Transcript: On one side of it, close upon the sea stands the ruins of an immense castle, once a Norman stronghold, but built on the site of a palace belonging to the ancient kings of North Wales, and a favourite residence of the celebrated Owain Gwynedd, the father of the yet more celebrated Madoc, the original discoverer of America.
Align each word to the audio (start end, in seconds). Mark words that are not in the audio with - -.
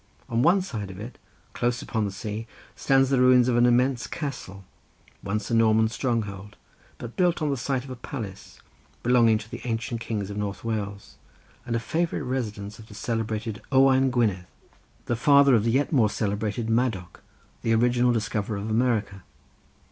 On 0.29 0.41
one 0.41 0.63
side 0.63 0.89
of 0.89 0.99
it, 0.99 1.19
close 1.53 1.83
upon 1.83 2.05
the 2.05 2.11
sea 2.11 2.47
stands 2.75 3.11
the 3.11 3.19
ruins 3.21 3.47
of 3.47 3.55
an 3.55 3.67
immense 3.67 4.07
castle, 4.07 4.65
once 5.21 5.51
a 5.51 5.53
Norman 5.53 5.89
stronghold, 5.89 6.55
but 6.97 7.15
built 7.15 7.39
on 7.39 7.51
the 7.51 7.55
site 7.55 7.83
of 7.83 7.91
a 7.91 7.95
palace 7.95 8.59
belonging 9.03 9.37
to 9.37 9.47
the 9.47 9.61
ancient 9.63 10.01
kings 10.01 10.31
of 10.31 10.37
North 10.37 10.63
Wales, 10.63 11.17
and 11.67 11.75
a 11.75 11.79
favourite 11.79 12.23
residence 12.23 12.79
of 12.79 12.87
the 12.87 12.95
celebrated 12.95 13.61
Owain 13.71 14.09
Gwynedd, 14.09 14.47
the 15.05 15.15
father 15.15 15.53
of 15.53 15.65
the 15.65 15.71
yet 15.71 15.91
more 15.91 16.09
celebrated 16.09 16.67
Madoc, 16.67 17.21
the 17.61 17.75
original 17.75 18.11
discoverer 18.11 18.57
of 18.57 18.71
America. 18.71 19.21